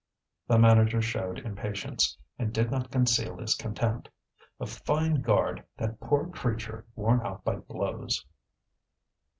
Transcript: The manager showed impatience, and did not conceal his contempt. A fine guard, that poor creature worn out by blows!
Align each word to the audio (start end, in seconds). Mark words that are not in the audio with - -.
The 0.47 0.57
manager 0.57 0.99
showed 0.99 1.37
impatience, 1.45 2.17
and 2.39 2.51
did 2.51 2.71
not 2.71 2.89
conceal 2.89 3.37
his 3.37 3.53
contempt. 3.53 4.09
A 4.59 4.65
fine 4.65 5.21
guard, 5.21 5.63
that 5.77 5.99
poor 5.99 6.27
creature 6.27 6.87
worn 6.95 7.21
out 7.23 7.43
by 7.43 7.57
blows! 7.57 8.25